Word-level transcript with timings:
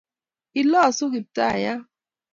ilosu 0.59 1.05
kiptayat 1.13 1.79